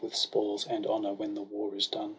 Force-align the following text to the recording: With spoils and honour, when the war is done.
With 0.01 0.15
spoils 0.15 0.65
and 0.65 0.87
honour, 0.87 1.13
when 1.13 1.35
the 1.35 1.43
war 1.43 1.75
is 1.75 1.85
done. 1.85 2.09